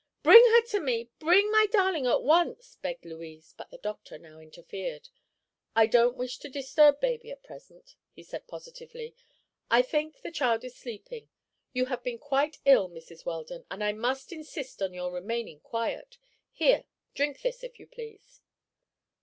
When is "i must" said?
13.83-14.33